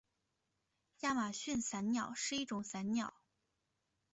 [1.01, 3.13] 亚马逊伞鸟是一种伞鸟。